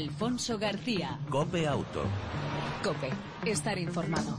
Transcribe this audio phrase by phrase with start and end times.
[0.00, 1.18] Alfonso García.
[1.28, 2.04] Cope Auto.
[2.82, 3.10] Cope,
[3.44, 4.38] estar informado.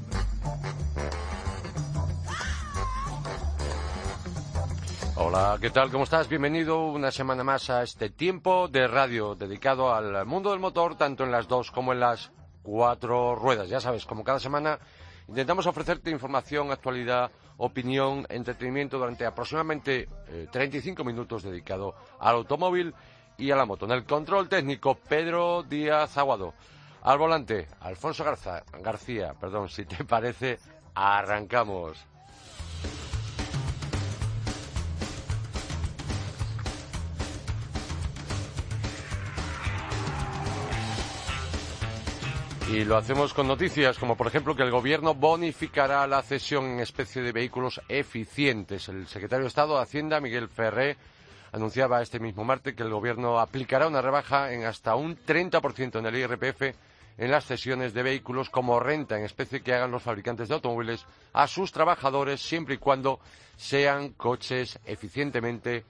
[5.17, 5.91] Hola, ¿qué tal?
[5.91, 6.27] ¿Cómo estás?
[6.27, 11.25] Bienvenido una semana más a este tiempo de radio dedicado al mundo del motor, tanto
[11.25, 12.31] en las dos como en las
[12.63, 13.69] cuatro ruedas.
[13.69, 14.79] Ya sabes, como cada semana
[15.27, 20.09] intentamos ofrecerte información, actualidad, opinión, entretenimiento durante aproximadamente
[20.51, 22.95] 35 minutos dedicado al automóvil
[23.41, 23.85] y a la moto.
[23.85, 26.53] En el control técnico, Pedro Díaz Aguado.
[27.01, 29.33] Al volante, Alfonso Garza, García.
[29.33, 30.59] Perdón, si te parece,
[30.93, 31.97] arrancamos.
[42.71, 46.79] Y lo hacemos con noticias, como por ejemplo que el Gobierno bonificará la cesión en
[46.79, 48.87] especie de vehículos eficientes.
[48.87, 50.95] El secretario de Estado de Hacienda, Miguel Ferré,
[51.51, 56.05] anunciaba este mismo martes que el Gobierno aplicará una rebaja en hasta un 30% en
[56.05, 56.61] el IRPF
[57.17, 61.05] en las cesiones de vehículos como renta en especie que hagan los fabricantes de automóviles
[61.33, 63.19] a sus trabajadores siempre y cuando
[63.57, 65.83] sean coches eficientemente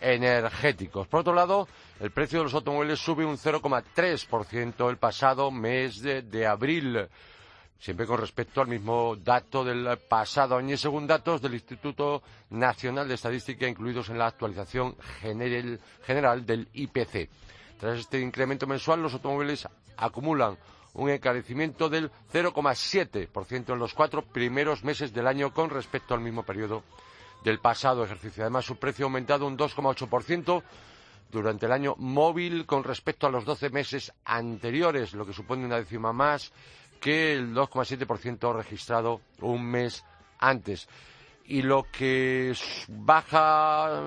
[0.00, 1.08] energéticos.
[1.08, 1.68] Por otro lado,
[2.00, 7.08] el precio de los automóviles sube un 0,3% el pasado mes de, abril,
[7.78, 13.14] siempre con respecto al mismo dato del pasado año, según datos del Instituto Nacional de
[13.14, 14.96] Estadística incluidos en la actualización
[16.04, 17.28] general del IPC.
[17.78, 20.56] Tras este incremento mensual, los automóviles acumulan
[20.94, 26.42] un encarecimiento del 0,7% en los cuatro primeros meses del año con respecto al mismo
[26.42, 26.82] periodo
[27.44, 28.42] del pasado ejercicio.
[28.42, 30.62] Además, su precio ha aumentado un 2,8%
[31.30, 35.76] durante el año móvil con respecto a los 12 meses anteriores, lo que supone una
[35.76, 36.52] décima más
[36.98, 40.04] que el 2,7% registrado un mes
[40.38, 40.88] antes.
[41.46, 42.54] Y lo que
[42.88, 44.00] baja,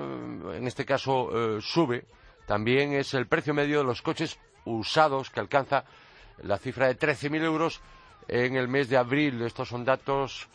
[0.54, 2.04] en este caso eh, sube,
[2.46, 5.84] también es el precio medio de los coches usados, que alcanza
[6.42, 7.80] la cifra de 13.000 euros
[8.28, 9.40] en el mes de abril.
[9.42, 10.48] Estos son datos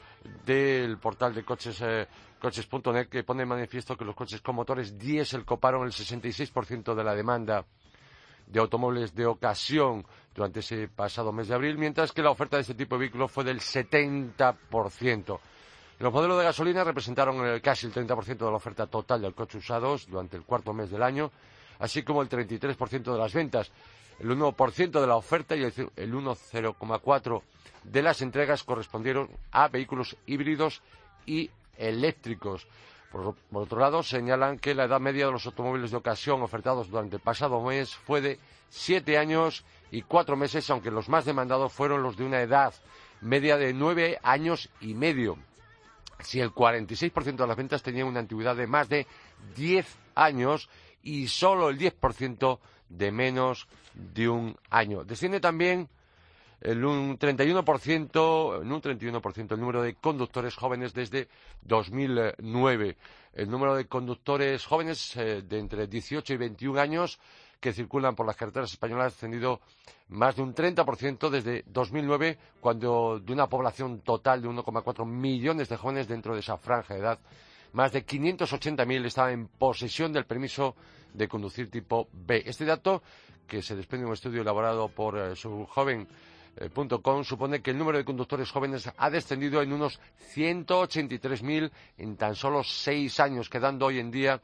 [0.45, 2.07] del portal de coches eh,
[2.39, 7.03] coches.net que pone en manifiesto que los coches con motores diésel coparon el 66% de
[7.03, 7.65] la demanda
[8.45, 12.61] de automóviles de ocasión durante ese pasado mes de abril, mientras que la oferta de
[12.61, 15.39] este tipo de vehículos fue del 70%.
[15.99, 20.07] Los modelos de gasolina representaron casi el 30% de la oferta total del coche usados
[20.09, 21.31] durante el cuarto mes del año,
[21.79, 23.71] así como el 33% de las ventas,
[24.19, 27.41] el 1% de la oferta y el 1,04%
[27.85, 30.81] de las entregas correspondieron a vehículos híbridos
[31.25, 32.67] y eléctricos.
[33.15, 37.15] Por, otro lado, señalan que la edad media de los automóviles de ocasión ofertados durante
[37.15, 42.03] el pasado mes fue de siete años y cuatro meses, aunque los más demandados fueron
[42.03, 42.73] los de una edad
[43.21, 45.37] media de nueve años y medio.
[46.19, 49.07] Si el 46% de las ventas tenían una antigüedad de más de
[49.55, 50.69] diez años
[51.01, 52.59] y solo el 10%
[52.89, 55.05] de menos de un año.
[55.05, 55.87] Desciende también
[56.61, 61.27] en un 31%, en un 31% el número de conductores jóvenes desde
[61.63, 62.97] 2009.
[63.33, 67.19] El número de conductores jóvenes eh, de entre 18 y 21 años
[67.59, 69.59] que circulan por las carreteras españolas ha ascendido
[70.09, 75.77] más de un 30% desde 2009, cuando de una población total de 1,4 millones de
[75.77, 77.19] jóvenes dentro de esa franja de edad,
[77.73, 80.75] más de 580.000 estaban en posesión del permiso
[81.13, 82.43] de conducir tipo B.
[82.45, 83.01] Este dato,
[83.47, 86.07] que se desprende de un estudio elaborado por eh, su joven
[86.73, 89.99] .com supone que el número de conductores jóvenes ha descendido en unos
[90.33, 94.41] 183.000 en tan solo seis años, quedando hoy en día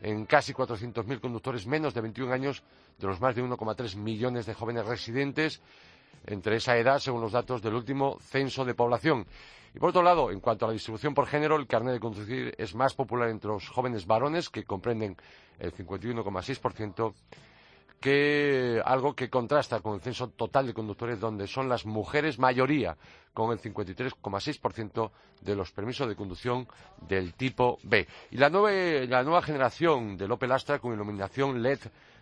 [0.00, 2.62] en casi 400.000 conductores menos de 21 años
[2.98, 5.60] de los más de 1,3 millones de jóvenes residentes
[6.26, 9.26] entre esa edad, según los datos del último censo de población.
[9.74, 12.54] Y por otro lado, en cuanto a la distribución por género, el carnet de conducir
[12.58, 15.16] es más popular entre los jóvenes varones, que comprenden
[15.58, 17.14] el 51,6%,
[18.02, 22.96] que algo que contrasta con el censo total de conductores donde son las mujeres mayoría
[23.32, 26.66] con el 53,6% de los permisos de conducción
[27.08, 28.06] del tipo B.
[28.32, 31.78] Y la nueva, generación del Opel Astra con iluminación LED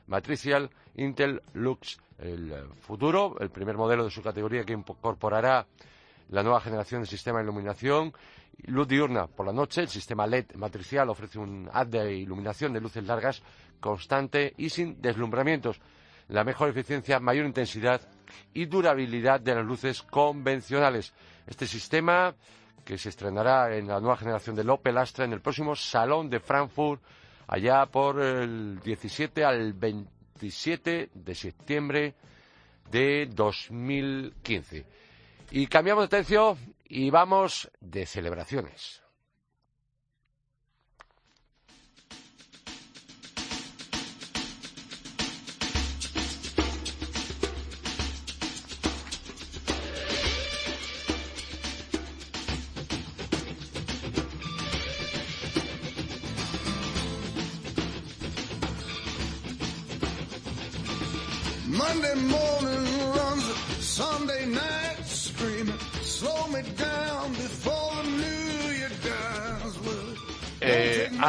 [0.07, 2.53] matricial Intel Lux, el
[2.83, 5.67] futuro, el primer modelo de su categoría que incorporará
[6.31, 8.13] la nueva generación del sistema de iluminación
[8.67, 9.83] luz diurna por la noche.
[9.83, 13.43] El sistema LED matricial ofrece un haz de iluminación de luces largas
[13.81, 15.81] constante y sin deslumbramientos,
[16.29, 18.01] la mejor eficiencia, mayor intensidad
[18.55, 21.13] y durabilidad de las luces convencionales.
[21.47, 22.35] Este sistema,
[22.85, 26.41] que se estrenará en la nueva generación del Opel Astra en el próximo Salón de
[26.41, 27.03] Frankfurt,
[27.49, 32.15] allá por el 17 al 27 de septiembre
[32.91, 35.00] de 2015.
[35.51, 39.03] Y cambiamos de atención y vamos de celebraciones.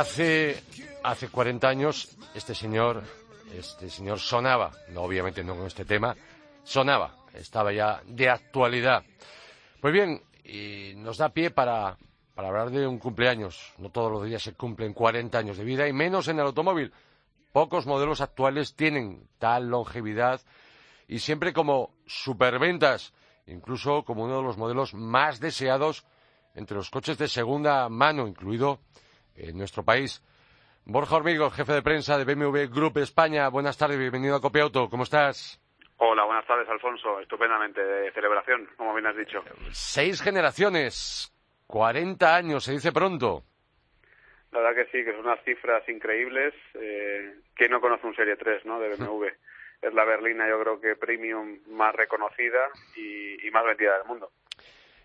[0.01, 0.63] Hace,
[1.03, 3.03] hace 40 años este señor,
[3.53, 6.15] este señor sonaba, no obviamente no con este tema,
[6.63, 9.03] sonaba, estaba ya de actualidad.
[9.80, 11.98] Pues bien, y nos da pie para,
[12.33, 13.74] para hablar de un cumpleaños.
[13.77, 16.92] No todos los días se cumplen 40 años de vida y menos en el automóvil.
[17.51, 20.42] Pocos modelos actuales tienen tal longevidad
[21.07, 23.13] y siempre como superventas,
[23.45, 26.06] incluso como uno de los modelos más deseados
[26.56, 28.80] entre los coches de segunda mano, incluido
[29.35, 30.23] en nuestro país.
[30.85, 33.49] Borja Hormigo, jefe de prensa de BMW Group España.
[33.49, 34.89] Buenas tardes, bienvenido a Copiauto.
[34.89, 35.59] ¿Cómo estás?
[35.97, 37.19] Hola, buenas tardes, Alfonso.
[37.19, 39.43] Estupendamente, de celebración, como bien has dicho.
[39.71, 41.33] Seis generaciones,
[41.67, 43.43] 40 años, se dice pronto.
[44.51, 46.53] La verdad que sí, que son unas cifras increíbles.
[46.73, 48.79] Eh, ¿Quién no conoce un Serie 3 ¿no?
[48.79, 49.27] de BMW?
[49.81, 54.31] es la berlina, yo creo que premium más reconocida y, más vendida del mundo.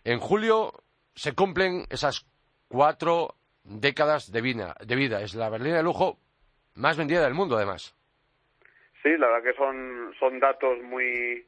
[0.05, 0.73] En julio
[1.14, 2.26] se cumplen esas
[2.69, 3.34] cuatro
[3.67, 5.23] décadas de vida, de vida.
[5.23, 6.19] Es la berlina de lujo
[6.75, 7.95] más vendida del mundo, además.
[9.03, 11.47] Sí, la verdad que son, son datos muy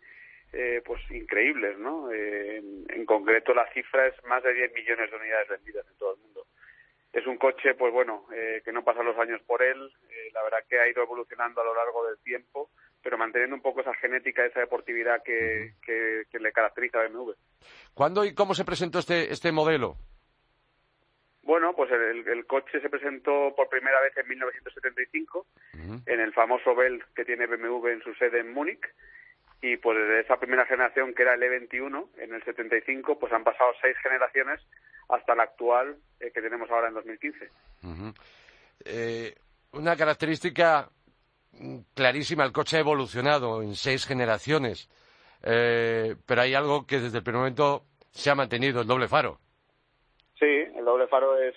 [0.52, 2.10] eh, pues increíbles, ¿no?
[2.12, 6.14] Eh, en, concreto la cifra es más de 10 millones de unidades vendidas en todo
[6.14, 6.28] el mundo
[7.12, 9.92] es un coche, pues bueno, eh, que no pasan los años por él.
[10.10, 12.70] Eh, la verdad que ha ido evolucionando a lo largo del tiempo,
[13.02, 17.32] pero manteniendo un poco esa genética, esa deportividad que, que, le caracteriza a BMW.
[17.94, 19.96] ¿Cuándo y cómo se presentó este, este modelo?
[21.48, 25.46] Bueno, pues el, coche se presentó por primera vez en 1975
[26.04, 28.84] en el famoso Bell que tiene BMW en su sede en Múnich
[29.62, 33.44] y pues desde esa primera generación que era el E21 en el 75 pues han
[33.44, 34.60] pasado seis generaciones
[35.08, 37.50] hasta la actual eh, que tenemos ahora en 2015.
[38.84, 39.34] Eh,
[39.72, 40.90] una característica
[41.94, 44.90] clarísima, el coche ha evolucionado en seis generaciones,
[45.42, 49.40] eh, pero hay algo que desde el primer momento se ha mantenido, el doble faro.
[50.38, 51.54] Sí, el doble faro es,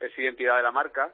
[0.00, 1.12] es identidad de la marca.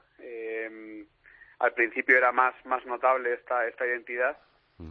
[1.59, 4.37] al principio era más, más notable esta, esta identidad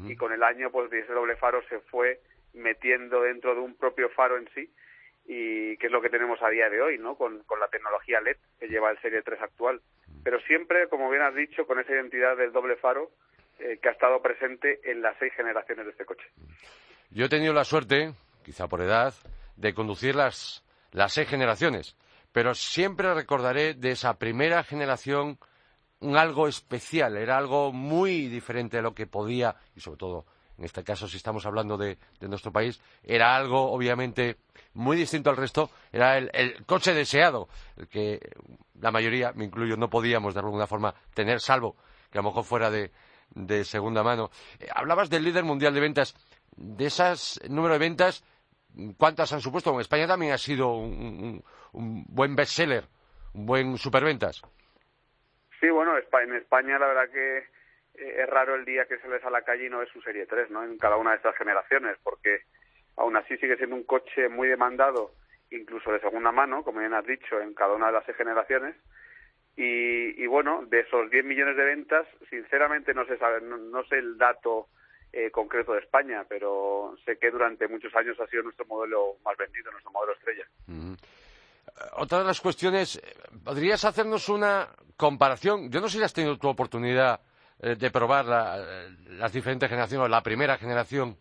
[0.07, 2.19] y con el año pues ese doble faro se fue
[2.53, 4.71] metiendo dentro de un propio faro en sí
[5.27, 7.15] y que es lo que tenemos a día de hoy, ¿no?
[7.15, 9.81] Con, la tecnología LED que lleva el Serie 3 actual.
[10.23, 13.11] Pero siempre, como bien has dicho, con esa identidad del doble faro
[13.59, 16.25] eh, que ha estado presente en las seis generaciones de este coche.
[17.09, 18.11] Yo he tenido la suerte,
[18.43, 19.13] quizá por edad,
[19.55, 21.95] de conducir las, las seis generaciones,
[22.35, 25.39] pero siempre recordaré de esa primera generación
[26.01, 30.25] un algo especial, era algo muy diferente de lo que podía, y sobre todo
[30.57, 34.35] en este caso si estamos hablando de, nuestro país, era algo obviamente
[34.73, 37.47] muy distinto al resto, era el, coche deseado,
[37.77, 38.19] el que
[38.81, 41.77] la mayoría, me incluyo, no podíamos de alguna forma tener, salvo
[42.11, 42.91] que a lo mejor fuera de,
[43.63, 44.29] segunda mano.
[44.59, 46.13] Eh, hablabas del líder mundial de ventas,
[46.57, 48.25] de esas número de ventas,
[48.97, 49.73] ¿cuántas han supuesto?
[49.73, 51.43] En España también ha sido un,
[51.73, 52.83] un buen bestseller,
[53.33, 54.41] un buen superventas.
[55.59, 59.29] Sí, bueno, en España la verdad que eh, es raro el día que sales a
[59.29, 60.63] la calle y no es su Serie 3, ¿no?
[60.63, 62.41] En cada una de estas generaciones, porque
[62.97, 65.11] aún así sigue siendo un coche muy demandado,
[65.51, 68.75] incluso de segunda mano, como bien has dicho, en cada una de las generaciones.
[69.57, 74.17] Y, bueno, de esos 10 millones de ventas, sinceramente no se sabe, no, sé el
[74.17, 74.67] dato
[75.17, 79.37] eh, concreto de España, pero sé que durante muchos años ha sido nuestro modelo más
[79.37, 80.43] vendido, nuestro modelo estrella.
[81.93, 83.01] Otra de las cuestiones,
[83.41, 84.67] ¿podrías hacernos una
[84.97, 85.71] comparación?
[85.71, 87.21] Yo no sé si has tenido tu oportunidad
[87.61, 91.15] eh, de probar las diferentes generaciones, la primera generación.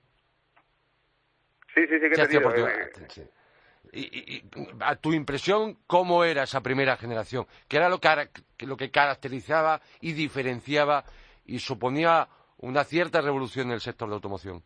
[1.73, 3.31] Sí, sí, sí que te eh,
[3.93, 4.43] Y,
[4.81, 7.47] a tu impresión, ¿cómo era esa primera generación?
[7.69, 8.09] ¿Qué era lo que,
[8.67, 11.05] lo que caracterizaba y diferenciaba
[11.47, 12.29] y suponía
[12.65, 14.63] una cierta revolución en el sector de automoción?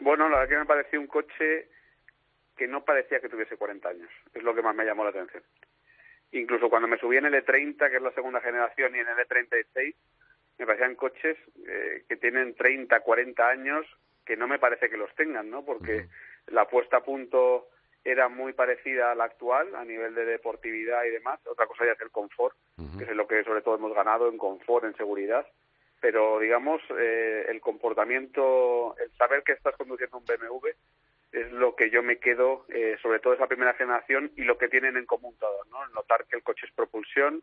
[0.00, 1.68] Bueno, la verdad que me pareció un coche
[2.56, 4.10] que no parecía que tuviese 40 años.
[4.34, 5.42] Es lo que más me llamó la atención.
[6.32, 9.16] Incluso cuando me subí en el E30, que es la segunda generación, y en el
[9.16, 9.94] E36,
[10.58, 13.86] me parecían coches eh, que tienen 30, 40 años,
[14.24, 15.64] que no me parece que los tengan, ¿no?
[15.64, 16.06] Porque
[16.48, 17.68] la puesta a punto
[18.04, 21.40] era muy parecida a la actual a nivel de deportividad y demás.
[21.46, 22.56] Otra cosa ya es el confort,
[22.98, 25.46] que es lo que sobre todo hemos ganado en confort, en seguridad.
[26.00, 30.68] Pero digamos, eh, el comportamiento, el saber que estás conduciendo un BMW
[31.32, 34.68] es lo que yo me quedo, eh, sobre todo esa primera generación y lo que
[34.68, 35.86] tienen en común todos, ¿no?
[35.88, 37.42] Notar que el coche es propulsión,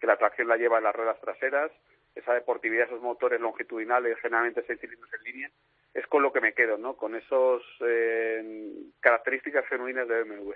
[0.00, 1.70] que la tracción la lleva en las ruedas traseras,
[2.14, 5.50] esa deportividad, esos motores longitudinales, generalmente seis cilindros en línea,
[5.92, 6.96] es con lo que me quedo, ¿no?
[6.96, 10.52] Con esas eh, características genuinas de BMW.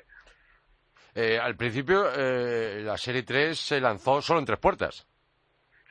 [1.14, 5.07] Eh, al principio, eh, la Serie 3 se lanzó solo en tres puertas.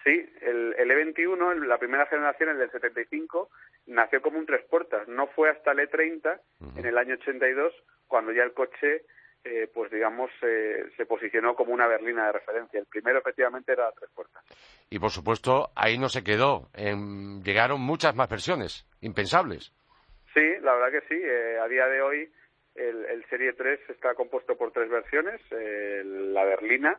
[0.04, 3.50] Sí, el, el E21, la primera generación, el del 75,
[3.88, 5.08] nació como un tres puertas.
[5.08, 6.40] No fue hasta el E30,
[6.78, 7.74] en el año 82,
[8.08, 9.04] cuando ya el coche,
[9.44, 12.80] eh, pues digamos, eh, se posicionó como una berlina de referencia.
[12.80, 14.44] El primero, efectivamente, era tres puertas.
[14.90, 16.70] Y, por supuesto, ahí no se quedó.
[17.44, 19.74] llegaron muchas más versiones, impensables.
[20.34, 21.22] Sí, la verdad que sí.
[21.22, 22.32] Eh, a día de hoy,
[22.76, 25.42] el, el, Serie 3 está compuesto por tres versiones.
[25.52, 26.98] la berlina,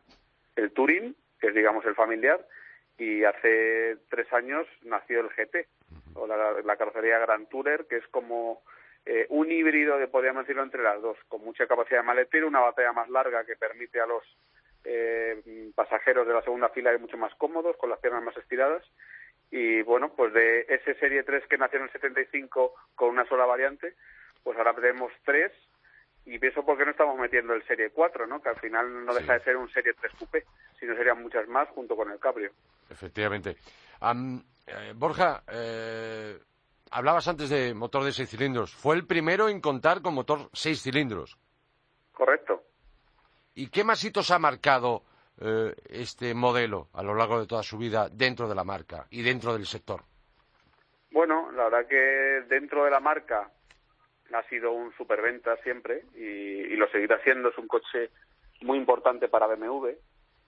[0.55, 2.45] el Touring, que es, digamos, el familiar,
[3.01, 5.67] y hace tres años nació el GT,
[6.13, 8.61] o la, carrocería Grand Tourer, que es como
[9.07, 12.59] eh, un híbrido, de, podríamos decirlo, entre las dos, con mucha capacidad de maletero, una
[12.59, 14.23] batalla más larga que permite a los
[14.83, 18.83] eh, pasajeros de la segunda fila ir mucho más cómodos, con las piernas más estiradas.
[19.49, 23.45] Y bueno, pues de ese Serie 3 que nació en el 75 con una sola
[23.47, 23.95] variante,
[24.43, 25.51] pues ahora tenemos tres
[26.25, 28.41] y eso porque no estamos metiendo el Serie 4, ¿no?
[28.41, 30.45] que al final no deja de ser un Serie 3 Coupé,
[30.79, 32.51] sino serían muchas más junto con el Cabrio.
[32.89, 33.57] Efectivamente.
[34.67, 36.37] Eh, Borja, eh,
[36.91, 38.73] hablabas antes de motor de seis cilindros.
[38.73, 41.37] Fue el primero en contar con motor seis cilindros.
[42.13, 42.63] Correcto.
[43.53, 45.03] ¿Y qué más hitos ha marcado
[45.39, 49.23] eh, este modelo a lo largo de toda su vida dentro de la marca y
[49.23, 50.03] dentro del sector?
[51.11, 53.51] Bueno, la verdad que dentro de la marca
[54.33, 57.49] ha sido un superventa siempre y, lo seguirá siendo.
[57.49, 58.09] Es un coche
[58.61, 59.89] muy importante para BMW.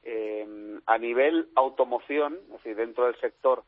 [0.04, 3.64] Eh, a nivel automoción, es decir, dentro del sector,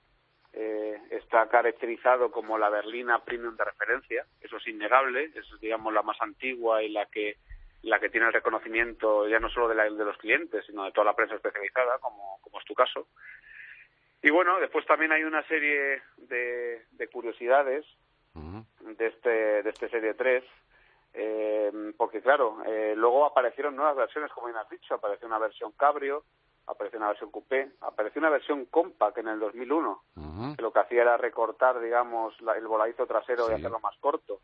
[0.53, 4.25] eh, está caracterizado como la berlina premium de referencia.
[4.41, 5.31] Eso es innegable.
[5.35, 7.37] Es, digamos, la más antigua y la que
[7.83, 10.91] la que tiene el reconocimiento ya no solo de, la, de los clientes, sino de
[10.91, 13.07] toda la prensa especializada, como, es tu caso.
[14.23, 17.85] Y bueno, después también hay una serie de curiosidades
[18.97, 20.43] de este de este serie 3
[21.13, 25.71] eh, porque claro eh, luego aparecieron nuevas versiones como bien has dicho apareció una versión
[25.73, 26.23] cabrio
[26.67, 30.03] apareció una versión coupé apareció una versión compact en el 2001
[30.55, 34.39] que lo que hacía era recortar digamos el voladizo trasero y hacerlo más corto.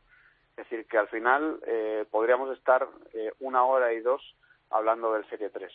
[0.51, 2.87] Es decir que al final eh, podríamos estar
[3.39, 4.21] una hora y dos
[4.69, 5.71] hablando del serie 3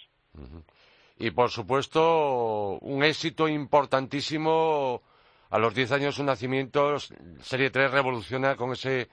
[1.18, 5.02] y por supuesto un éxito importantísimo
[5.50, 6.98] a los 10 años de su nacimiento,
[7.40, 9.08] Serie 3 revoluciona con ese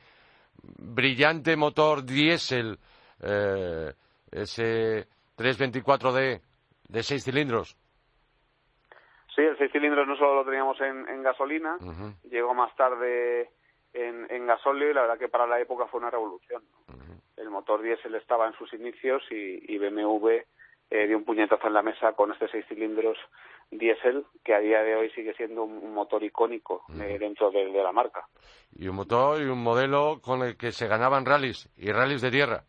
[0.61, 2.77] brillante motor diésel,
[3.21, 3.93] eh,
[4.31, 6.41] ese 324D
[6.89, 7.77] de 6 cilindros.
[9.35, 11.77] Sí, el 6 cilindros no solo lo teníamos en, gasolina,
[12.29, 13.49] llegó más tarde
[13.93, 16.63] en, en gasóleo y la verdad que para la época fue una revolución.
[17.37, 20.43] El motor diésel estaba en sus inicios y, y BMW
[20.89, 23.17] eh, dio un puñetazo en la mesa con este seis cilindros
[23.77, 27.91] diésel que a día de hoy sigue siendo un, motor icónico eh, dentro de, la
[27.91, 28.27] marca.
[28.75, 32.31] Y un motor y un modelo con el que se ganaban rallies y rallies de
[32.31, 32.63] tierra.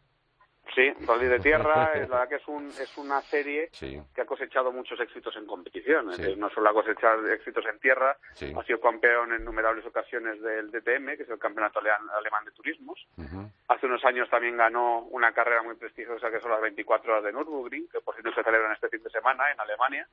[0.74, 4.26] Sí, Rally de Tierra, es la verdad que es, un, es una serie que ha
[4.26, 6.06] cosechado muchos éxitos en competición.
[6.36, 8.16] no solo ha cosechado éxitos en tierra,
[8.56, 13.06] ha sido campeón en innumerables ocasiones del DTM, que es el Campeonato Alemán de Turismos.
[13.68, 17.32] Hace unos años también ganó una carrera muy prestigiosa que son las 24 horas de
[17.32, 20.08] Nürburgring, que por cierto se celebran este fin de semana en Alemania.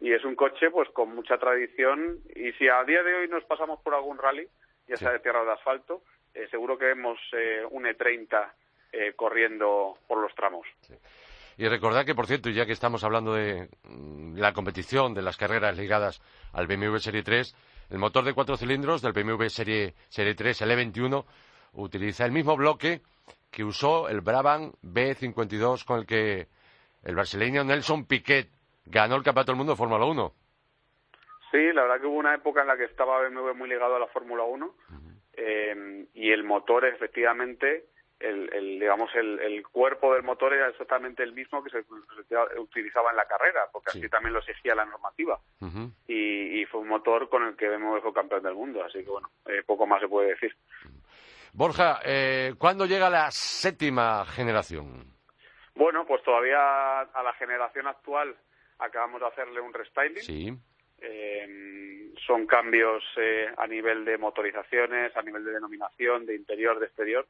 [0.00, 2.18] Y es un coche pues con mucha tradición.
[2.34, 4.48] Y si a día de hoy nos pasamos por algún rally,
[4.88, 6.02] ya sea de tierra o de asfalto,
[6.34, 8.50] eh, seguro que vemos eh, un E30
[8.92, 10.66] eh, corriendo por los tramos.
[11.56, 15.36] Y recordad que, por cierto, ya que estamos hablando de mm, la competición, de las
[15.36, 17.54] carreras ligadas al BMW Serie 3,
[17.90, 21.24] el motor de cuatro cilindros del BMW Serie, Serie 3, el E21,
[21.74, 23.02] utiliza el mismo bloque
[23.50, 26.48] que usó el Brabham B52 con el que
[27.02, 28.48] el brasileño Nelson Piquet
[28.86, 30.32] ganó el Campeonato del Mundo de Fórmula 1.
[31.50, 33.98] Sí, la verdad que hubo una época en la que estaba BMW muy ligado a
[33.98, 34.74] la Fórmula 1
[35.34, 37.86] eh, y el motor efectivamente
[38.20, 41.84] el, digamos el, cuerpo del motor era exactamente el mismo que se,
[42.58, 45.38] utilizaba en la carrera porque así también lo exigía la normativa.
[46.06, 49.28] Y, fue un motor con el que BMW fue campeón del mundo así que bueno
[49.46, 50.54] eh, poco más se puede decir.
[51.52, 55.12] Borja eh, ¿cuándo llega la séptima generación?
[55.74, 58.36] Bueno pues todavía a la generación actual
[58.78, 60.22] acabamos de hacerle un restyling.
[60.22, 60.54] Sí.
[61.02, 66.86] Eh, son cambios eh, a nivel de motorizaciones, a nivel de denominación, de interior, de
[66.86, 67.26] exterior,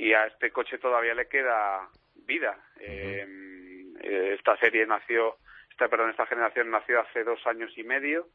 [0.00, 1.86] y a este coche todavía le queda
[2.24, 2.58] vida.
[2.78, 5.36] Em, eh, esta serie nació,
[5.70, 8.28] esta, perdón, esta generación nació hace dos años y medio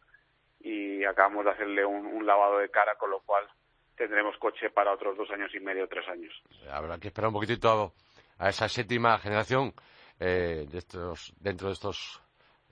[0.60, 3.48] y acabamos de hacerle un, lavado de cara, con lo cual
[3.96, 6.32] tendremos coche para otros dos años y medio, tres años.
[6.70, 7.94] Habrá que esperar un poquitito
[8.38, 9.74] a, esa séptima generación
[10.20, 12.22] eh, de estos, dentro de estos,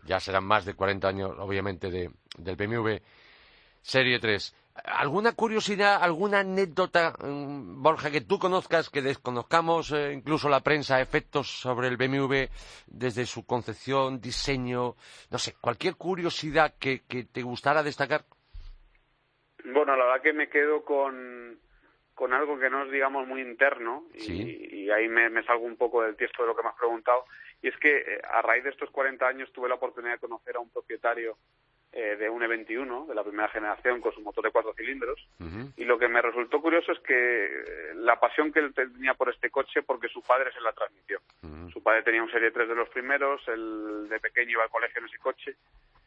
[0.05, 2.97] ya serán más de 40 años, obviamente, de, del BMW
[3.81, 4.55] Serie 3.
[4.75, 10.99] ¿Alguna curiosidad, alguna anécdota, mm, Borja, que tú conozcas, que desconozcamos eh, incluso la prensa,
[10.99, 12.49] efectos sobre el BMW
[12.87, 14.95] desde su concepción, diseño,
[15.29, 18.25] no sé, cualquier curiosidad que, que te gustara destacar?
[19.63, 21.59] Bueno, la verdad que me quedo con,
[22.15, 26.01] con algo que no es, digamos, muy interno y, ahí me, me, salgo un poco
[26.01, 27.25] del texto de lo que me has preguntado.
[27.61, 30.55] Y es que eh, a raíz de estos 40 años tuve la oportunidad de conocer
[30.55, 31.37] a un propietario
[31.95, 35.27] eh, de un E21 de la primera generación con su motor de cuatro cilindros
[35.77, 39.29] y lo que me resultó curioso es que eh, la pasión que él tenía por
[39.29, 41.19] este coche porque su padre se la transmitió.
[41.71, 45.01] Su padre tenía un Serie 3 de los primeros, él de pequeño iba al colegio
[45.01, 45.55] en ese coche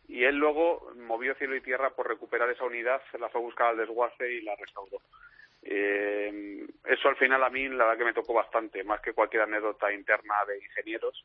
[0.08, 3.68] y él luego movió cielo y tierra por recuperar esa unidad, la fue a buscar
[3.68, 5.00] al desguace y la restauró.
[5.62, 9.42] Eh, eso al final a mí la verdad que me tocó bastante, más que cualquier
[9.42, 11.24] anécdota interna de ingenieros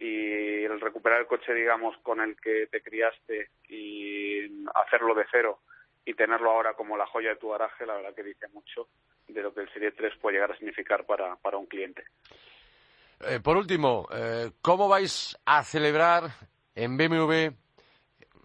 [0.00, 5.60] y el recuperar el coche, digamos, con el que te criaste y hacerlo de cero
[6.06, 8.88] y tenerlo ahora como la joya de tu garaje, la verdad que dice mucho
[9.28, 12.04] de lo que el Serie 3 puede llegar a significar para, para un cliente.
[13.20, 16.30] Eh, por último, eh, ¿cómo vais a celebrar
[16.74, 17.54] en BMW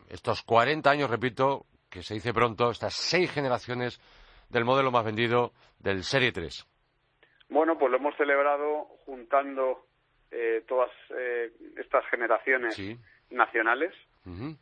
[0.09, 4.01] estos 40 años, repito, que se dice pronto, estas seis generaciones
[4.49, 6.67] del modelo más vendido del Serie 3?
[7.47, 9.85] Bueno, pues lo hemos celebrado juntando
[10.31, 12.79] eh, todas eh, estas generaciones
[13.29, 13.93] nacionales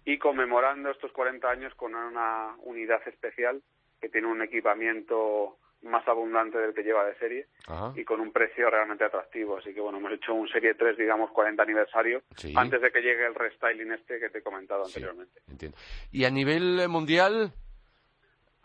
[0.04, 3.62] y conmemorando estos 40 años con una unidad especial
[4.02, 7.48] que tiene un equipamiento más abundante del que lleva de serie
[7.96, 9.58] y con un precio realmente atractivo.
[9.58, 12.24] Así que bueno, hemos hecho un Serie 3, digamos, 40 aniversario
[12.56, 15.42] antes de que llegue el restyling este que te he comentado anteriormente.
[15.50, 15.78] Entiendo.
[16.12, 17.54] Y a nivel mundial,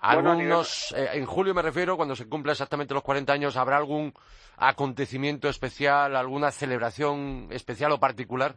[0.00, 4.12] algunos, eh, en julio me refiero, cuando se cumpla exactamente los 40 años, ¿habrá algún
[4.56, 8.56] acontecimiento especial, alguna celebración especial o particular?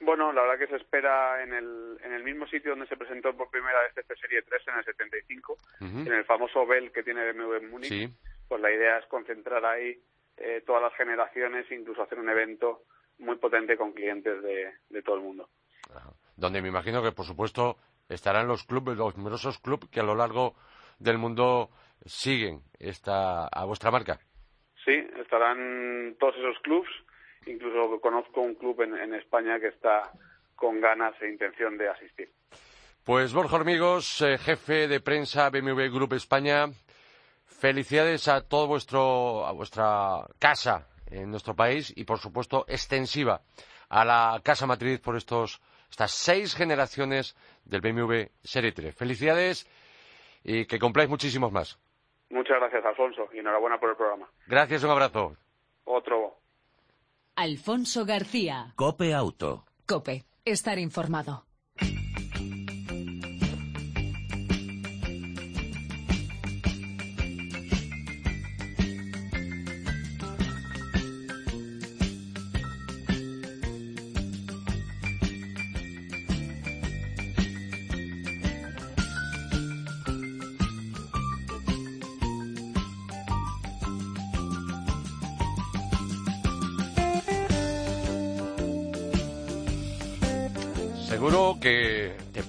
[0.00, 3.34] Bueno, la verdad que se espera en el, en el mismo sitio donde se presentó
[3.34, 7.32] por primera vez este Serie 3 en el 75, en el famoso Bell que tiene
[7.32, 8.10] BMW en Múnich.
[8.48, 9.98] Pues la idea es concentrar ahí
[10.36, 12.82] eh, todas las generaciones, incluso hacer un evento
[13.18, 15.48] muy potente con clientes de, de todo el mundo.
[16.36, 20.14] Donde me imagino que, por supuesto, estarán los clubes, los numerosos clubes que a lo
[20.14, 20.54] largo
[20.98, 21.70] del mundo
[22.04, 24.20] siguen esta, a vuestra marca.
[24.84, 26.90] Sí, estarán todos esos clubes.
[27.46, 30.10] Incluso conozco un club en, España que está
[30.54, 32.30] con ganas e intención de asistir.
[33.04, 36.68] Pues Borja Hormigos, eh, jefe de prensa BMW Group España,
[37.44, 43.42] felicidades a todo vuestro a vuestra casa en nuestro país y por supuesto extensiva
[43.90, 48.94] a la casa matriz por estos estas seis generaciones del BMW Serie 3.
[48.94, 49.68] Felicidades
[50.42, 51.78] y que cumpláis muchísimos más.
[52.30, 54.28] Muchas gracias, Alfonso, y enhorabuena por el programa.
[54.46, 55.36] Gracias, un abrazo.
[55.84, 56.38] Otro.
[57.36, 58.72] Alfonso García.
[58.76, 59.64] Cope Auto.
[59.86, 61.44] Cope, estar informado.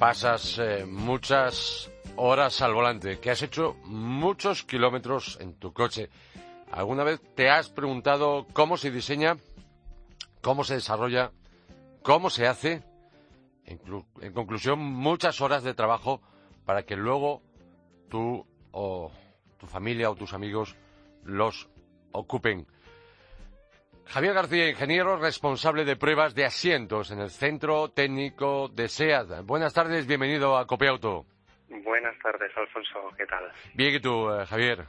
[0.05, 6.11] Pasas eh, muchas horas al volante, que has hecho muchos kilómetros en tu coche.
[6.71, 9.37] ¿Alguna vez te has preguntado cómo se diseña,
[10.43, 11.31] cómo se desarrolla,
[12.03, 12.83] cómo se hace?
[13.65, 13.79] En,
[14.31, 16.21] conclusión, muchas horas de trabajo
[16.65, 17.41] para que luego
[18.07, 19.11] tú o
[19.57, 20.75] tu familia o tus amigos
[21.23, 21.67] los
[22.11, 22.67] ocupen.
[24.07, 29.43] Javier García, ingeniero responsable de pruebas de asientos en el Centro Técnico de SEAT.
[29.43, 31.25] Buenas tardes, bienvenido a Copiauto.
[31.83, 33.51] Buenas tardes, Alfonso, ¿qué tal?
[33.73, 34.85] Bien, ¿y tú, eh, Javier?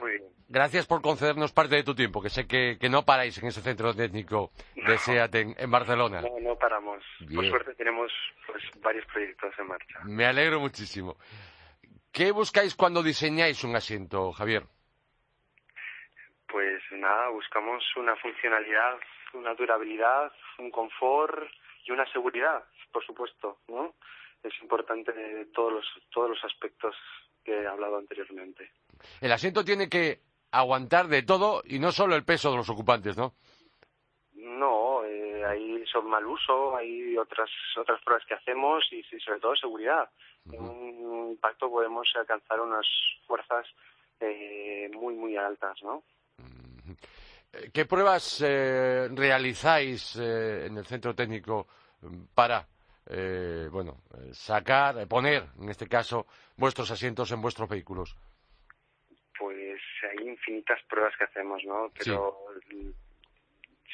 [0.00, 0.24] Muy bien.
[0.48, 3.94] Gracias por concedernos parte de tu tiempo, que sé que, no paráis en ese centro
[3.94, 6.22] técnico de SEAT en, Barcelona.
[6.22, 7.04] No, no paramos.
[7.32, 8.10] Por suerte tenemos
[8.46, 10.00] pues, varios proyectos en marcha.
[10.04, 11.16] Me alegro muchísimo.
[12.10, 14.64] ¿Qué buscáis cuando diseñáis un asiento, Javier?
[16.50, 18.98] Pues nada, buscamos una funcionalidad,
[19.34, 21.50] una durabilidad, un confort
[21.84, 23.94] y una seguridad, por supuesto, ¿no?
[24.42, 25.12] Es importante
[25.52, 26.94] todos los, todos los aspectos
[27.44, 28.70] que he hablado anteriormente.
[29.20, 33.16] El asiento tiene que aguantar de todo y no solo el peso de los ocupantes,
[33.16, 33.34] ¿no?
[34.32, 39.56] No, eh, hay son mal uso, hay otras otras pruebas que hacemos y, sobre todo
[39.56, 40.08] seguridad.
[40.52, 42.86] En un impacto podemos alcanzar unas
[43.26, 43.66] fuerzas
[44.20, 46.04] eh, muy muy altas, ¿no?
[47.72, 51.66] ¿Qué pruebas eh, realizáis eh, en el centro técnico
[52.34, 52.66] para
[53.10, 58.14] eh, bueno, eh, sacar, poner, en este caso, vuestros asientos en vuestros vehículos?
[59.38, 61.90] Pues hay infinitas pruebas que hacemos, ¿no?
[61.98, 62.36] Pero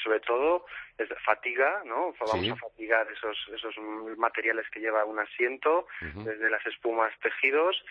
[0.02, 0.66] sobre todo
[0.98, 2.12] es fatiga, ¿no?
[2.20, 3.74] Vamos a fatigar esos, esos
[4.18, 7.82] materiales que lleva un asiento, desde las espumas tejidos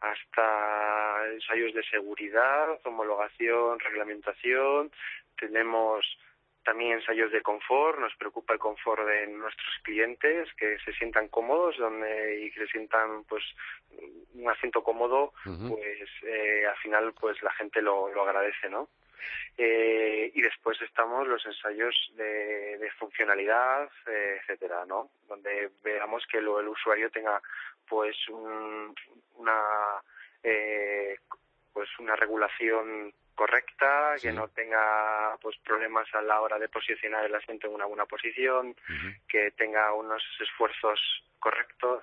[0.00, 4.90] hasta ensayos de seguridad, homologación, reglamentación.
[5.36, 6.04] Tenemos
[6.64, 11.78] también ensayos de confort, nos preocupa el confort de nuestros clientes, que se sientan cómodos
[11.78, 13.42] donde y que se sientan pues
[14.34, 18.88] un asiento cómodo, pues eh, al final pues la gente lo, lo agradece, ¿no?
[19.56, 25.10] Eh, y después estamos los ensayos de, de funcionalidad, eh, etcétera, ¿no?
[25.26, 27.40] Donde veamos que lo, el usuario tenga
[27.88, 29.62] pues una eh, pues
[32.08, 37.68] una regulación correcta, que no tenga pues problemas a la hora de posicionar el asiento
[37.68, 38.74] en una buena posición,
[39.28, 40.98] que tenga unos esfuerzos
[41.38, 42.02] correctos,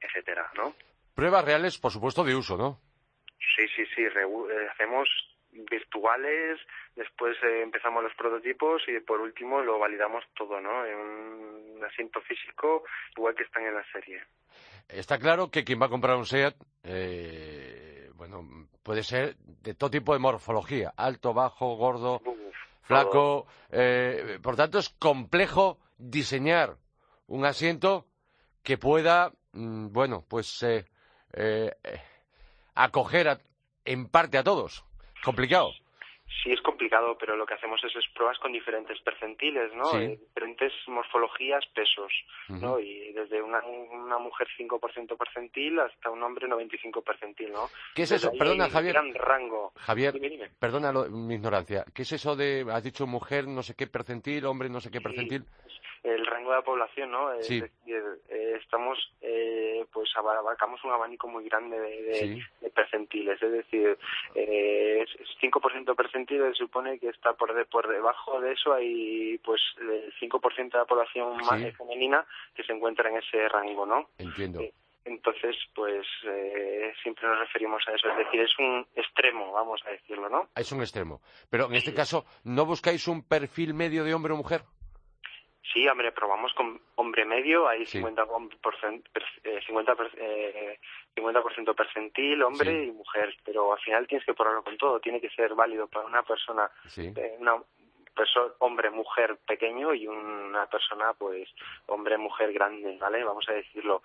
[0.00, 0.74] etcétera, ¿no?
[1.14, 2.78] Pruebas reales, por supuesto, de uso, ¿no?
[3.56, 4.02] Sí, sí, sí.
[4.02, 5.08] Eh, hacemos
[5.50, 6.60] virtuales,
[6.94, 10.86] después eh, empezamos los prototipos y por último lo validamos todo, ¿no?
[10.86, 12.84] En un asiento físico,
[13.16, 14.22] igual que están en la serie.
[14.88, 17.79] Está claro que quien va a comprar un SEAT, eh,
[18.20, 22.20] bueno, puede ser de todo tipo de morfología, alto, bajo, gordo,
[22.82, 23.46] flaco.
[23.70, 26.76] Eh, por tanto, es complejo diseñar
[27.28, 28.04] un asiento
[28.62, 30.62] que pueda, mm, bueno, pues
[32.74, 33.40] acoger
[33.86, 34.84] en parte a todos.
[35.24, 35.70] Complicado.
[36.42, 39.98] Sí, es complicado, pero lo que hacemos es, pruebas con diferentes percentiles, ¿no?
[39.98, 42.12] Diferentes morfologías, pesos,
[42.48, 42.78] ¿no?
[42.78, 47.68] Y desde una, una mujer 5% percentil hasta un hombre 95 percentil, ¿no?
[47.94, 48.32] ¿Qué es eso?
[48.38, 48.94] Perdona, Javier.
[48.94, 49.72] Gran rango.
[49.76, 50.14] Javier,
[50.58, 51.84] perdona mi ignorancia.
[51.94, 55.00] ¿Qué es eso de, has dicho mujer no sé qué percentil, hombre no sé qué
[55.00, 55.44] percentil?
[56.02, 57.30] El rango de la población, ¿no?
[57.42, 57.62] Sí.
[57.86, 63.98] Eh, estamos, eh, pues abarcamos un abanico muy grande de, percentiles, es decir,
[64.34, 65.04] eh,
[65.42, 70.72] 5% percentil se supone que está por, por debajo de eso hay pues el 5%
[70.72, 71.38] de la población
[71.76, 74.08] femenina que se encuentra en ese rango, ¿no?
[74.18, 74.60] Entiendo.
[74.60, 74.72] Eh,
[75.04, 79.90] entonces, pues eh, siempre nos referimos a eso, es decir, es un extremo, vamos a
[79.90, 80.48] decirlo, ¿no?
[80.54, 81.20] Es un extremo.
[81.48, 84.62] Pero en este caso, ¿no buscáis un perfil medio de hombre o mujer?
[85.62, 89.02] Sí, hombre, probamos con hombre medio, hay 50%,
[89.44, 90.78] eh, 50, eh,
[91.14, 95.30] 50 percentil, hombre y mujer, pero al final tienes que probarlo con todo, tiene que
[95.30, 97.62] ser válido para una persona, eh, una
[98.14, 101.48] persona hombre-mujer pequeño y una persona, pues,
[101.86, 103.22] hombre-mujer grande, ¿vale?
[103.22, 104.02] Vamos a decirlo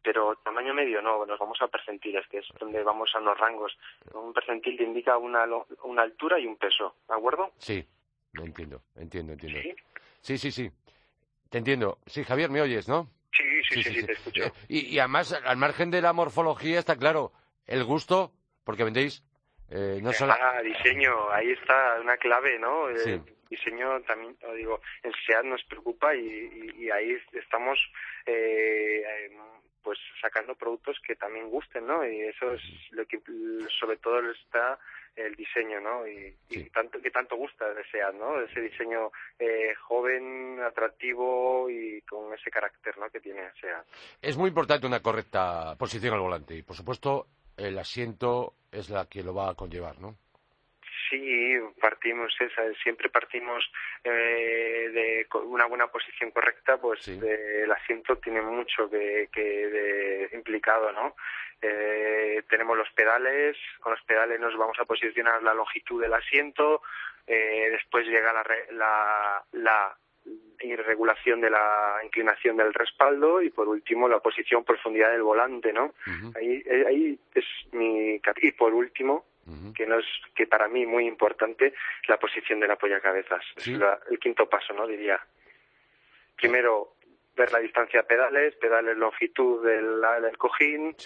[0.00, 3.76] pero tamaño medio no, nos vamos a percentiles, que es donde vamos a los rangos.
[4.14, 5.44] Un percentil te indica una,
[5.82, 7.52] una altura y un peso, ¿de acuerdo?
[7.58, 7.84] Sí,
[8.32, 9.60] entiendo, entiendo, entiendo.
[9.60, 9.74] Sí,
[10.38, 10.70] sí, sí.
[11.50, 11.98] Te entiendo.
[12.06, 13.10] Sí, Javier, ¿me oyes, no?
[13.32, 14.44] Sí, sí, sí, te escucho.
[14.44, 17.32] Eh, y, además, al margen de la morfología, está claro,
[17.66, 18.32] el gusto,
[18.64, 19.22] porque vendéis
[19.70, 20.32] eh, no solo...
[20.32, 22.88] Ah, diseño, ahí está una clave, ¿no?
[22.88, 27.78] El diseño también, digo, en SEAT nos preocupa y, ahí estamos
[28.26, 29.02] eh,
[29.82, 32.06] pues sacando productos que también gusten, ¿no?
[32.06, 33.20] Y eso es lo que
[33.78, 34.78] sobre todo está
[35.18, 36.06] el diseño, ¿no?
[36.06, 36.36] Y,
[36.72, 38.40] tanto que tanto gusta de SEAT, ¿no?
[38.40, 43.10] Ese diseño eh, joven, atractivo y con ese carácter, ¿no?
[43.10, 43.86] Que tiene SEAT.
[44.22, 47.26] Es muy importante una correcta posición al volante y, por supuesto,
[47.56, 50.16] el asiento es la que lo va a conllevar, ¿no?
[51.08, 53.64] Sí, partimos esa, siempre partimos
[54.04, 60.92] eh, de una buena posición correcta, pues el asiento tiene mucho que, que de implicado,
[60.92, 61.14] ¿no?
[61.60, 66.82] Eh, tenemos los pedales, con los pedales nos vamos a posicionar la longitud del asiento,
[67.26, 69.96] eh, después llega la, la, la
[70.84, 75.94] regulación de la inclinación del respaldo y por último la posición profundidad del volante, ¿no?
[76.36, 79.24] ahí, ahí es mi y por último
[79.74, 81.74] que no es que para mí muy importante
[82.06, 83.44] la posición del apoyacabezas.
[83.56, 85.20] Es el quinto paso no diría.
[86.36, 86.94] Primero
[87.36, 90.96] ver la distancia pedales pedales longitud del, del cojín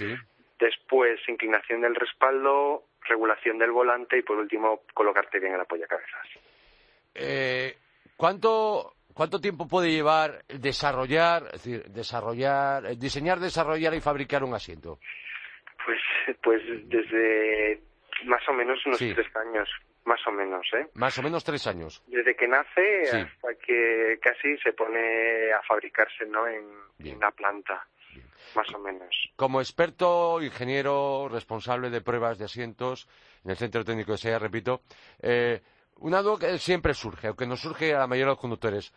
[0.59, 6.29] después inclinación del respaldo regulación del volante y por último colocarte bien el apoyacabezas.
[7.15, 7.77] Eh,
[8.17, 14.99] ¿cuánto ¿Cuánto tiempo puede llevar desarrollar, es decir, desarrollar, diseñar, desarrollar y fabricar un asiento?
[15.85, 16.01] Pues,
[16.43, 17.81] pues desde
[18.27, 19.69] más o menos unos tres años,
[20.05, 20.89] más o menos, ¿eh?
[20.95, 22.03] Más o menos tres años.
[22.07, 26.47] Desde que nace hasta que casi se pone a fabricarse, ¿no?
[26.47, 27.87] En, la planta,
[28.55, 29.09] más o menos.
[29.37, 33.09] Como experto, ingeniero, responsable de pruebas de asientos
[33.45, 34.83] en el Centro Técnico de SEA, repito,
[35.21, 35.61] eh,
[35.97, 38.93] una duda que siempre surge, aunque nos surge a la mayoría de los conductores.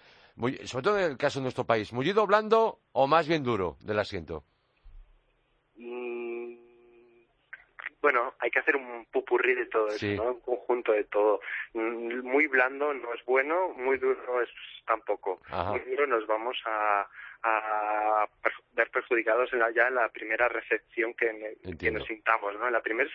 [0.66, 4.00] sobre todo en el caso de nuestro país, mullido blando o más bien duro del
[4.00, 4.44] asiento.
[5.78, 6.56] Mm,
[8.06, 10.34] bueno, hay que hacer un pupurrí de todo eso, ¿no?
[10.34, 11.42] Un conjunto de todo.
[11.74, 14.50] Mm, muy blando no es bueno, muy duro es
[14.86, 15.42] tampoco.
[15.72, 17.08] Muy duro nos vamos a,
[17.42, 18.28] a
[18.74, 22.68] ver perjudicados en la, ya en la primera recepción que, que nos sintamos, ¿no?
[22.68, 23.10] En la, primer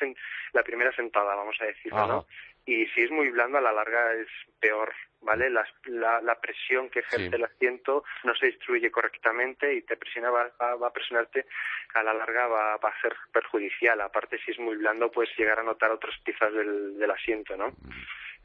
[0.54, 2.26] la primera sentada, vamos a decirlo, ¿no?
[2.70, 4.28] Y si es muy blando, a la larga es
[4.60, 5.50] peor, ¿vale?
[5.50, 5.66] La,
[6.22, 10.86] la, presión que ejerce el asiento no se distribuye correctamente y te presiona, va, va,
[10.86, 11.46] a presionarte,
[11.94, 14.00] a la larga va, va, a ser perjudicial.
[14.00, 17.70] Aparte, si es muy blando, puedes llegar a notar otras piezas del, del asiento, ¿no?
[17.70, 17.90] Mm.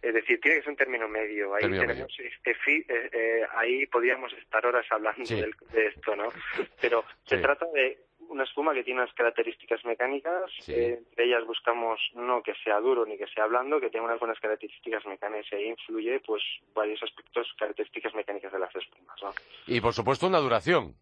[0.01, 1.55] Es decir, tiene que ser un término medio.
[1.55, 6.29] Ahí tenemos Este, eh, eh, ahí podríamos estar horas hablando de, esto, ¿no?
[6.81, 7.97] Pero se trata de
[8.29, 13.05] una espuma que tiene unas características mecánicas, eh, entre ellas buscamos no que sea duro
[13.05, 17.01] ni que sea blando, que tenga unas buenas características mecánicas y ahí influye pues varios
[17.03, 19.21] aspectos, características mecánicas de las espumas.
[19.21, 19.33] ¿no?
[19.67, 20.95] Y por supuesto una duración.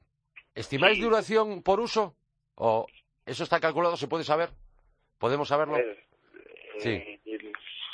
[0.56, 2.16] ¿Estimáis duración por uso?
[2.56, 2.86] ¿O
[3.26, 3.98] eso está calculado?
[3.98, 4.50] ¿Se puede saber?
[5.18, 5.78] ¿Podemos saberlo?
[6.80, 7.20] sí.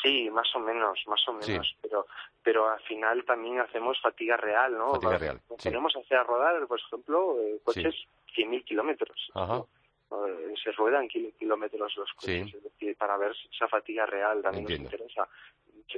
[0.02, 2.06] Sí, más o menos, más o menos, pero
[2.42, 4.94] pero al final también hacemos fatiga real, ¿no?
[4.94, 5.42] Fatiga real.
[5.62, 7.96] Tenemos que hacer rodar, por ejemplo, eh, coches
[8.40, 9.32] 100.000 kilómetros.
[9.34, 9.64] Ajá.
[10.12, 14.80] Eh, se ruedan kilómetros los coches, es decir, para ver esa fatiga real también nos
[14.80, 15.28] interesa.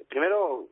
[0.08, 0.68] Primero,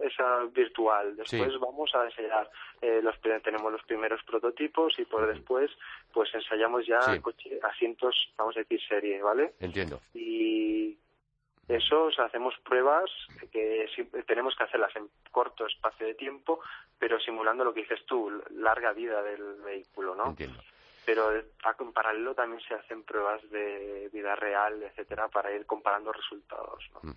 [0.00, 1.16] esa virtual.
[1.16, 5.70] Después vamos a ensayar, eh, los, tenemos los primeros prototipos y por después
[6.12, 6.98] pues ensayamos ya
[7.62, 9.54] asientos, vamos a decir, serie, ¿vale?
[9.60, 10.00] Entiendo.
[10.14, 10.98] Y
[11.68, 13.10] eso, o sea, hacemos pruebas
[13.52, 13.86] que
[14.26, 16.60] tenemos que hacerlas en corto espacio de tiempo,
[16.98, 20.30] pero simulando lo que dices tú, larga vida del vehículo, ¿no?
[20.30, 20.60] Entiendo.
[21.06, 26.88] Pero en paralelo también se hacen pruebas de vida real, etcétera, para ir comparando resultados.
[26.94, 27.14] ¿no?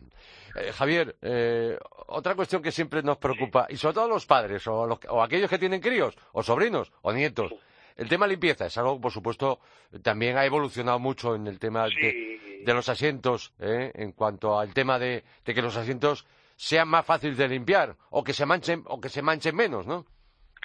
[0.56, 4.82] Eh, Javier, eh, otra cuestión que siempre nos preocupa, y sobre todo los padres, o,
[5.10, 7.54] o aquellos que tienen críos, o sobrinos, o nietos,
[7.96, 9.60] el tema limpieza es algo, por supuesto,
[10.02, 13.92] también ha evolucionado mucho en el tema de, los asientos, ¿eh?
[13.94, 18.34] en cuanto al tema de, que los asientos sean más fáciles de limpiar o que
[18.34, 20.06] se manchen o que se manchen menos, ¿no?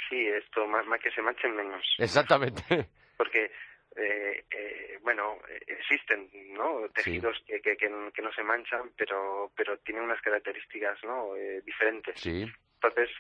[0.09, 1.85] Sí, esto más, que se manchen menos.
[1.99, 2.89] Exactamente.
[3.19, 3.51] Porque
[3.97, 6.89] eh, eh, bueno, existen ¿no?
[6.95, 11.35] tejidos que, que, que, no se manchan, pero, pero tienen unas características ¿no?
[11.67, 12.19] diferentes.
[12.19, 12.47] Sí.
[12.75, 13.11] Entonces,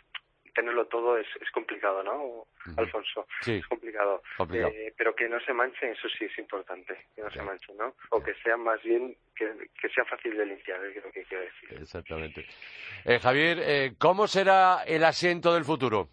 [0.58, 3.28] tenerlo todo es, es complicado, ¿no, Alfonso?
[3.42, 3.58] Sí.
[3.58, 4.22] Es complicado.
[4.52, 7.94] Eh, pero que no se manche, eso sí es importante, que no se manche, ¿no?
[8.10, 9.46] O que sea más bien, que,
[9.80, 11.78] que sea fácil de limpiar, es lo que quiero decir.
[11.80, 12.44] Exactamente.
[13.04, 16.08] Eh, Javier, eh, ¿cómo será el asiento del futuro?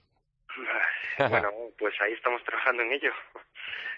[1.18, 3.14] bueno, pues ahí estamos trabajando en ello.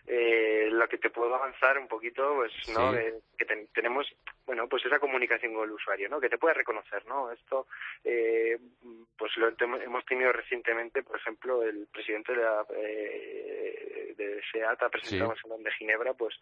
[0.06, 2.94] Eh, lo que te puedo avanzar un poquito, pues, ¿no?
[3.38, 4.08] que tenemos,
[4.46, 6.20] bueno, pues esa comunicación con el usuario, ¿no?
[6.20, 7.32] Que te puede reconocer, ¿no?
[7.32, 7.68] Esto,
[8.04, 8.58] eh,
[9.18, 14.90] pues lo hemos tenido recientemente, por ejemplo, el presidente de, la, eh, de SEAT ha
[14.90, 16.36] presentado en de Ginebra, pues,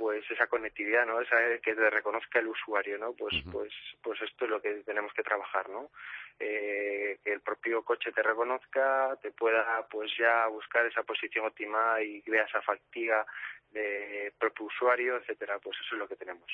[0.00, 1.20] pues esa conectividad, ¿no?
[1.20, 3.12] Esa que te reconozca el usuario, ¿no?
[3.12, 3.70] Pues, pues,
[4.02, 5.90] pues esto es lo que tenemos que trabajar, ¿no?
[6.38, 12.00] Eh, que el propio coche te reconozca, te pueda, pues ya buscar esa posición óptima
[12.00, 13.26] y vea esa fatiga
[13.72, 15.58] de propio usuario, etcétera.
[15.58, 16.50] Pues eso es lo que tenemos,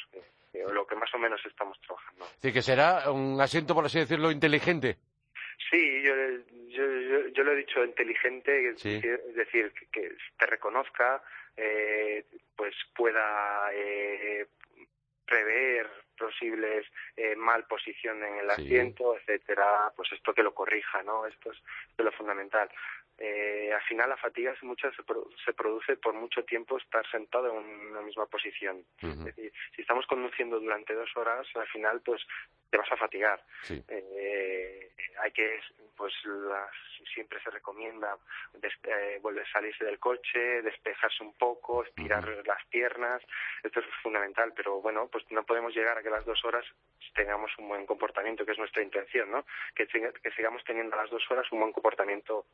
[0.52, 2.26] eh, lo que más o menos estamos trabajando.
[2.42, 4.96] Sí, que será un asiento, por así decirlo, inteligente.
[5.70, 6.12] Sí, yo,
[6.68, 6.84] yo,
[7.36, 8.82] yo, lo he dicho inteligente, es
[9.34, 11.22] decir, que, te reconozca,
[11.56, 12.24] eh,
[12.56, 14.46] pues pueda eh,
[15.24, 21.26] prever posibles eh, mal posición en el asiento, etcétera, pues esto que lo corrija, ¿no?
[21.26, 22.70] Esto es, esto es lo fundamental
[23.18, 25.02] eh, al final la fatiga muchas se,
[25.44, 28.84] se, produce por mucho tiempo estar sentado en una misma posición.
[29.00, 32.20] Es decir, si estamos conduciendo durante dos horas, al final pues
[32.70, 33.42] te vas a fatigar.
[33.88, 35.60] Eh, hay que,
[35.96, 36.12] pues
[37.14, 38.18] siempre se recomienda
[38.62, 43.22] eh, volver a salirse del coche, despejarse un poco, estirar las piernas.
[43.62, 46.66] Esto es fundamental, pero bueno, pues no podemos llegar a que las dos horas
[47.14, 49.46] tengamos un buen comportamiento, que es nuestra intención, ¿no?
[49.74, 52.44] Que, que sigamos teniendo a las dos horas un buen comportamiento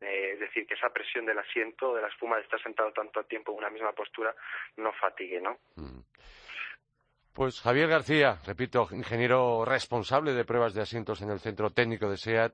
[0.00, 3.24] eh, es decir, que esa presión del asiento, de la espuma de estar sentado tanto
[3.24, 4.34] tiempo en una misma postura,
[4.76, 5.58] no fatigue, ¿no?
[5.76, 6.00] Mm.
[7.32, 12.16] Pues Javier García, repito, ingeniero responsable de pruebas de asientos en el Centro Técnico de
[12.16, 12.52] SEAT.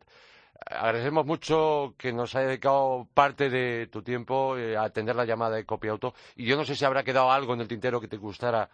[0.67, 5.57] Agradecemos mucho que nos haya dedicado parte de tu tiempo eh, a atender la llamada
[5.57, 6.13] de Copia Auto.
[6.37, 8.69] Y yo no sé si habrá quedado algo en el tintero que te gustara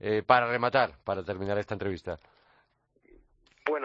[0.00, 2.18] eh, para rematar, para terminar esta entrevista.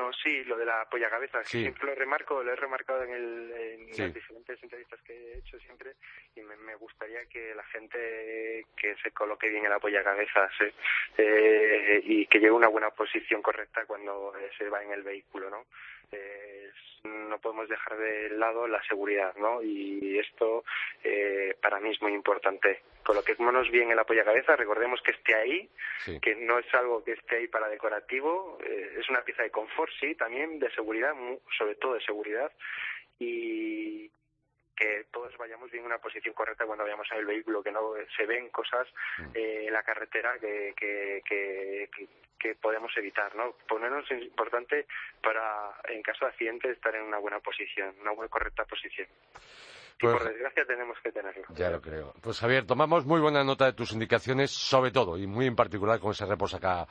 [0.08, 3.52] Bueno, sí, lo de la polla cabeza, siempre lo remarco, lo he remarcado en, el,
[3.52, 5.96] en las diferentes entrevistas que he hecho siempre
[6.34, 10.50] y me, gustaría que la gente que se coloque bien en la polla cabeza
[11.18, 15.66] eh, y que lleve una buena posición correcta cuando se va en el vehículo, ¿no?
[16.12, 16.72] Eh,
[17.04, 19.62] no podemos dejar de lado la seguridad, ¿no?
[19.62, 20.64] Y esto
[21.04, 22.82] eh, para mí es muy importante.
[23.04, 25.70] Coloquémonos bien el apoyacabezas, recordemos que esté ahí,
[26.22, 29.92] que no es algo que esté ahí para decorativo, eh, es una pieza de confort,
[30.00, 31.14] sí, también de seguridad,
[31.58, 32.52] sobre todo de seguridad,
[33.20, 34.12] y
[34.78, 37.94] que todos vayamos bien en una posición correcta cuando vayamos en el vehículo, que no
[38.16, 38.88] se ven cosas
[39.18, 39.32] mm.
[39.34, 41.90] eh, en la carretera que, que, que,
[42.40, 43.54] que, podemos evitar, ¿no?
[43.68, 44.86] Ponernos es importante
[45.22, 49.08] para, en caso de accidente, estar en una buena posición, una buena, correcta posición.
[49.98, 51.44] y pues por desgracia tenemos que tenerlo.
[51.56, 52.14] Ya lo creo.
[52.22, 56.00] Pues Javier, tomamos muy buena nota de tus indicaciones, sobre todo, y muy en particular
[56.00, 56.88] con ese reposa,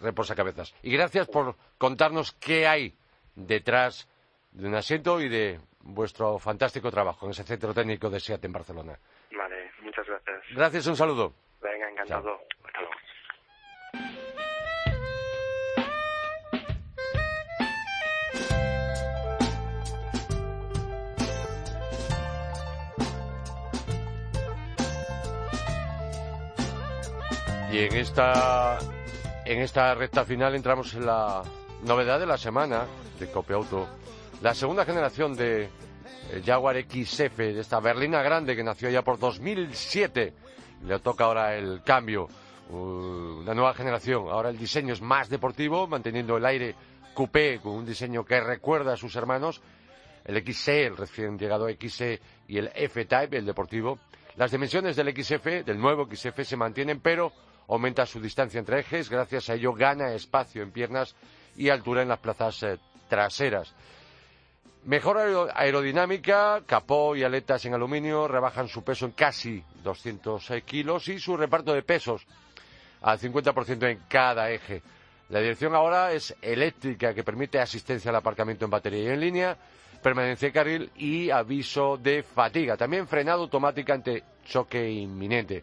[0.00, 0.74] reposacabezas.
[0.82, 2.98] Y gracias por contarnos qué hay
[3.36, 4.08] detrás
[4.50, 8.52] de un asiento y de vuestro fantástico trabajo en ese centro técnico de SEAT en
[8.52, 8.98] Barcelona.
[9.36, 10.42] Vale, muchas gracias.
[10.54, 11.32] Gracias, un saludo.
[11.60, 12.38] Venga, encantado.
[27.70, 28.78] Y en esta,
[29.44, 31.42] en esta recta final entramos en la
[31.84, 32.86] novedad de la semana
[33.20, 33.86] de Copiauto
[34.40, 39.18] la segunda generación de eh, Jaguar XF, de esta berlina grande que nació ya por
[39.18, 40.32] 2007.
[40.84, 42.28] Le toca ahora el cambio,
[42.70, 44.28] uh, la nueva generación.
[44.28, 46.74] Ahora el diseño es más deportivo, manteniendo el aire
[47.14, 49.60] coupé con un diseño que recuerda a sus hermanos.
[50.24, 53.98] El XC, el recién llegado XC, y el F-Type, el deportivo.
[54.36, 57.32] Las dimensiones del XF, del nuevo XF, se mantienen, pero
[57.66, 59.10] aumenta su distancia entre ejes.
[59.10, 61.16] Gracias a ello gana espacio en piernas
[61.56, 63.74] y altura en las plazas eh, traseras.
[64.84, 65.18] Mejor
[65.54, 71.36] aerodinámica, capó y aletas en aluminio rebajan su peso en casi 200 kilos y su
[71.36, 72.26] reparto de pesos
[73.02, 74.82] al 50% en cada eje.
[75.28, 79.56] La dirección ahora es eléctrica que permite asistencia al aparcamiento en batería y en línea,
[80.02, 82.76] permanencia de carril y aviso de fatiga.
[82.76, 85.62] También frenado automática ante choque inminente.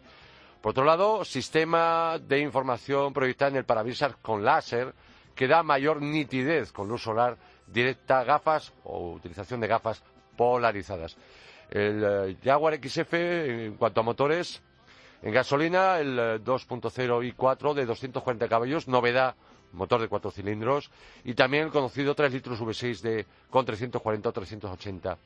[0.60, 4.94] Por otro lado, sistema de información proyectada en el parabrisas con láser
[5.34, 10.02] que da mayor nitidez con luz solar directa, gafas o utilización de gafas
[10.36, 11.16] polarizadas.
[11.70, 14.62] El eh, Jaguar XF, en cuanto a motores,
[15.22, 19.34] en gasolina, el 2.0 eh, i4 de 240 caballos, novedad,
[19.72, 20.90] motor de cuatro cilindros,
[21.24, 25.18] y también el conocido 3 litros V6 de, con 340 o 380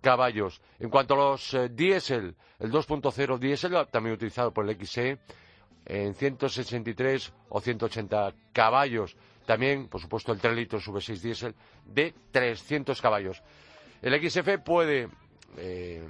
[0.00, 0.60] caballos.
[0.78, 5.18] En cuanto a los eh, diésel, el 2.0 diésel, también utilizado por el XE,
[5.86, 9.16] en 163 o 180 caballos.
[9.48, 11.54] También, por supuesto, el 3 litros V6 diésel
[11.86, 13.42] de 300 caballos.
[14.02, 15.08] El XF puede,
[15.56, 16.06] eh,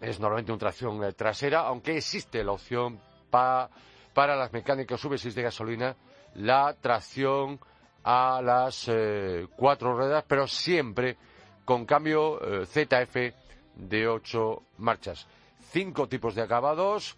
[0.00, 3.70] es normalmente una tracción eh, trasera, aunque existe la opción para
[4.14, 5.96] las mecánicas V6 de gasolina,
[6.36, 7.58] la tracción
[8.04, 11.16] a las eh, cuatro ruedas, pero siempre
[11.64, 13.34] con cambio ZF
[13.74, 15.26] de ocho marchas.
[15.72, 17.16] Cinco tipos de acabados,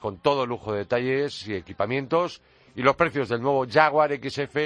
[0.00, 2.40] con todo lujo de detalles y equipamientos
[2.74, 4.56] y los precios del nuevo Jaguar XF,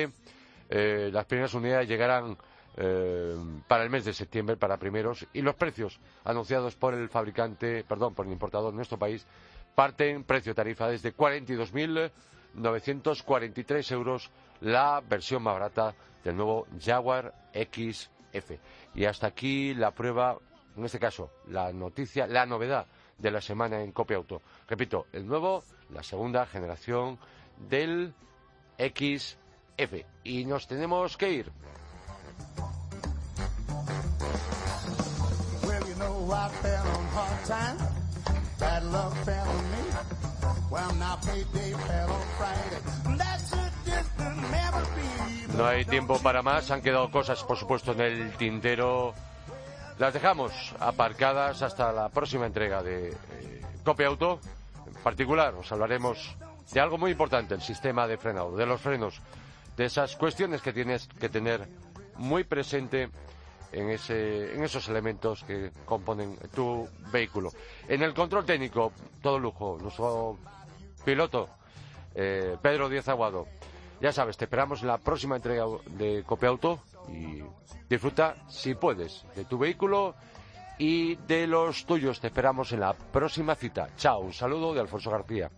[0.71, 2.37] eh, las primeras unidades llegarán
[2.77, 3.37] eh,
[3.69, 8.13] para el mes de septiembre, para primeros, y los precios anunciados por el fabricante, perdón,
[8.15, 9.25] por el importador en nuestro país,
[9.75, 18.53] parten precio tarifa desde 42.943 euros la versión más barata del nuevo Jaguar XF.
[18.95, 20.37] Y hasta aquí la prueba,
[20.77, 22.87] en este caso, la noticia, la novedad
[23.19, 24.43] de la semana en Copia Auto.
[24.69, 27.19] Repito, el nuevo, la segunda generación
[27.59, 28.15] del
[28.79, 30.05] XF.
[30.25, 31.53] Y nos tenemos que ir.
[45.57, 49.15] No hay tiempo para más, han quedado cosas, por supuesto, en el tintero.
[49.99, 54.41] Las dejamos aparcadas hasta la próxima entrega de eh, Copia Auto.
[54.87, 56.37] En particular, os hablaremos
[56.73, 59.21] de algo muy importante, el sistema de frenado, de los frenos,
[59.77, 61.69] de esas cuestiones que tienes que tener
[62.17, 63.11] muy presente
[63.73, 67.51] en, ese, en esos elementos que componen tu vehículo.
[67.89, 70.39] En el control técnico, todo lujo, nuestro
[71.05, 71.49] piloto,
[72.15, 73.47] eh, Pedro Díaz Aguado.
[74.01, 77.43] Ya sabes, te esperamos en la próxima entrega de Auto y
[77.89, 80.15] disfruta, si puedes, de tu vehículo
[80.79, 82.21] y de los tuyos.
[82.21, 83.89] Te esperamos en la próxima cita.
[83.97, 85.51] Chao, un saludo de Alfonso García.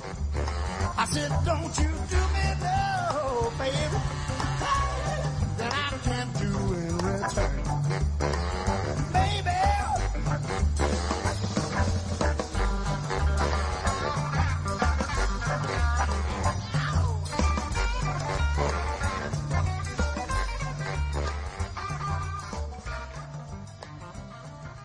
[0.00, 3.96] I said, don't you do me no, baby,